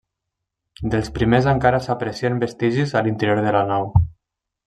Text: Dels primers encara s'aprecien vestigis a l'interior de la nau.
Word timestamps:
Dels 0.93 1.09
primers 1.17 1.49
encara 1.51 1.81
s'aprecien 1.87 2.41
vestigis 2.45 2.97
a 3.01 3.05
l'interior 3.09 3.45
de 3.49 3.53
la 3.59 3.65
nau. 3.75 3.89